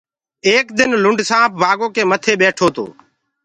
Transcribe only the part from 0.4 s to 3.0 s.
ايڪ دن لُنڊ سآنپ بآگو ڪي متي ٻيٺو تو۔